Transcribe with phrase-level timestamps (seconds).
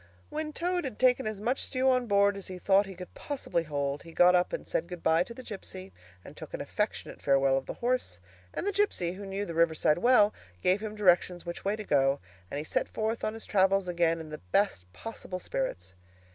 [0.31, 3.61] When Toad had taken as much stew on board as he thought he could possibly
[3.61, 5.93] hold, he got up and said good bye to the gipsy,
[6.25, 8.19] and took an affectionate farewell of the horse;
[8.51, 10.33] and the gipsy, who knew the riverside well,
[10.63, 12.19] gave him directions which way to go,
[12.49, 15.93] and he set forth on his travels again in the best possible spirits.